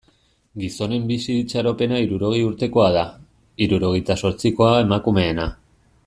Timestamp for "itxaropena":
1.41-1.99